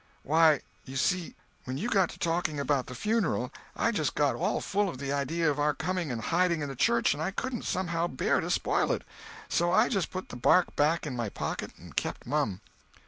[0.23, 4.59] "Why, you see, when you got to talking about the funeral, I just got all
[4.59, 7.65] full of the idea of our coming and hiding in the church, and I couldn't
[7.65, 9.03] somehow bear to spoil it.
[9.47, 12.61] So I just put the bark back in my pocket and kept mum."